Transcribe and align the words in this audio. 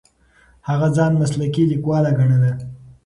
هغه 0.67 0.87
ځان 0.95 1.11
مسلکي 1.21 1.63
لیکواله 1.71 2.11
ګڼله. 2.17 2.51